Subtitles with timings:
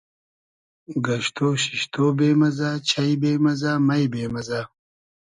[1.05, 4.61] گئشتۉ شیشتۉ بې مئزۂ, چݷ بې مئزۂ, مݷ بې مئزۂ